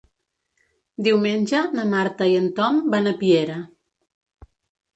[1.07, 3.61] Diumenge na Marta i en Tom van a Piera.